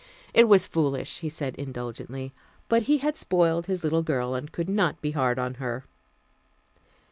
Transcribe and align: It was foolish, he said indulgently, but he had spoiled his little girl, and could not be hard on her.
It 0.33 0.45
was 0.47 0.65
foolish, 0.65 1.19
he 1.19 1.29
said 1.29 1.53
indulgently, 1.57 2.33
but 2.67 2.81
he 2.89 2.97
had 2.97 3.17
spoiled 3.17 3.67
his 3.67 3.83
little 3.83 4.01
girl, 4.01 4.33
and 4.33 4.51
could 4.51 4.67
not 4.67 4.99
be 4.99 5.11
hard 5.11 5.37
on 5.37 5.53
her. 5.61 5.83